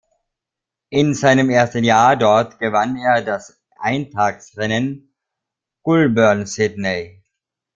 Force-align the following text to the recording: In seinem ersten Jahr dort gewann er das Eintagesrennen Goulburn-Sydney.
In 0.89 1.13
seinem 1.13 1.51
ersten 1.51 1.83
Jahr 1.83 2.15
dort 2.15 2.57
gewann 2.57 2.97
er 2.97 3.21
das 3.21 3.61
Eintagesrennen 3.77 5.13
Goulburn-Sydney. 5.83 7.21